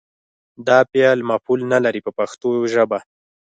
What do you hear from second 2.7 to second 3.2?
ژبه.